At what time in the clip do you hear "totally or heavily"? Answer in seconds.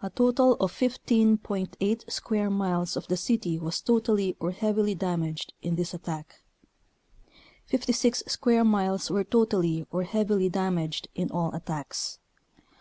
3.80-4.94, 9.24-10.48